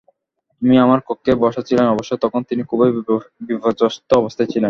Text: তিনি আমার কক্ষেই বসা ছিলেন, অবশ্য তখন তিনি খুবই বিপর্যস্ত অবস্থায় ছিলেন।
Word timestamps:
তিনি 0.61 0.75
আমার 0.77 0.99
কক্ষেই 1.07 1.35
বসা 1.35 1.61
ছিলেন, 1.61 1.85
অবশ্য 1.87 2.11
তখন 2.17 2.41
তিনি 2.43 2.61
খুবই 2.63 2.89
বিপর্যস্ত 3.47 4.09
অবস্থায় 4.13 4.47
ছিলেন। 4.47 4.59